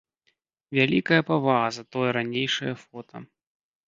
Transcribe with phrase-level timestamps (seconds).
[0.77, 3.17] Вялікая павага за тое ранейшае фота.